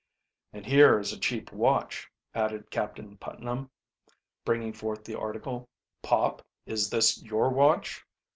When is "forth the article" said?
4.73-5.69